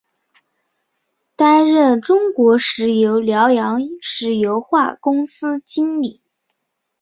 [1.35, 6.23] 担任中国石油辽阳石油化工公司经理。